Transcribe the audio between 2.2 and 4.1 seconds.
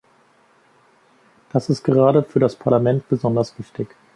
für das Parlament besonders wichtig.